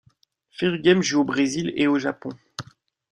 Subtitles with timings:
[0.49, 2.31] Ferrugem joue au Brésil et au Japon.